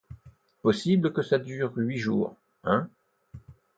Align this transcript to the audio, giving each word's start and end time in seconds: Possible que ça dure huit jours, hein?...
Possible 0.63 1.11
que 1.13 1.21
ça 1.21 1.37
dure 1.37 1.71
huit 1.75 1.99
jours, 1.99 2.35
hein?... 2.63 2.89